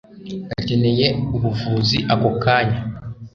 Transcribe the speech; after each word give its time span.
akeneye 0.57 1.07
ubuvuzi 1.35 1.97
ako 2.13 2.29
kanya. 2.43 2.79